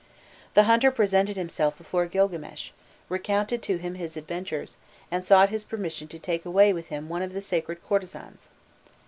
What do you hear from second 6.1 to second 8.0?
take away with him one of the sacred